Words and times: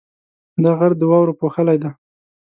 دا 0.63 0.71
غر 0.79 0.91
د 0.97 1.01
واورو 1.09 1.37
پوښلی 1.41 1.77
دی. 1.81 1.89